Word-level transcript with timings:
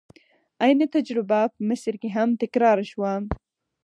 عین 0.63 0.79
تجربه 0.95 1.41
په 1.53 1.59
مصر 1.69 1.93
کې 2.01 2.09
هم 2.15 2.29
تکرار 2.41 2.77
شوه. 2.91 3.11